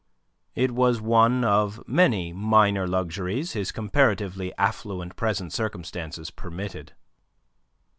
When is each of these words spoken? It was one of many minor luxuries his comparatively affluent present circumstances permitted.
It 0.55 0.71
was 0.71 0.99
one 0.99 1.43
of 1.43 1.79
many 1.87 2.33
minor 2.33 2.87
luxuries 2.87 3.53
his 3.53 3.71
comparatively 3.71 4.51
affluent 4.57 5.15
present 5.15 5.53
circumstances 5.53 6.31
permitted. 6.31 6.95